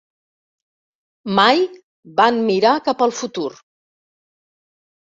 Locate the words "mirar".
2.49-2.73